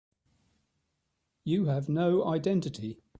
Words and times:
You 1.43 1.65
have 1.65 1.87
no 1.87 2.25
identity. 2.25 3.03